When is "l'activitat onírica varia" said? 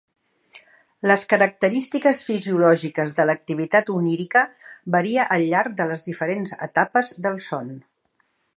3.31-5.27